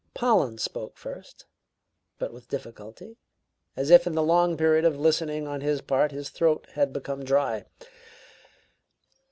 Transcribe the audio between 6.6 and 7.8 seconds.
had become dry.